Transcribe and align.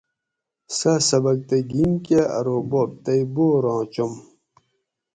سہ 0.77 0.93
سبکتگین 1.09 1.91
کہ 2.05 2.19
ارو 2.37 2.57
بوب 2.69 2.89
تئ 3.03 3.21
بوراں 3.33 3.81
چُم 3.93 4.13